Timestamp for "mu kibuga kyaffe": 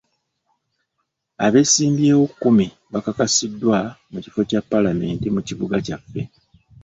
5.35-6.21